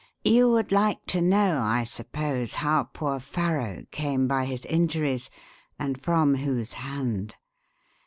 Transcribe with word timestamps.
"You 0.23 0.49
would 0.49 0.71
like 0.71 1.05
to 1.09 1.21
know, 1.21 1.59
I 1.61 1.83
suppose, 1.83 2.55
how 2.55 2.85
poor 2.85 3.19
Farrow 3.19 3.83
came 3.91 4.27
by 4.27 4.45
his 4.45 4.65
injuries 4.65 5.29
and 5.77 6.01
from 6.01 6.37
whose 6.37 6.73
hand. 6.73 7.35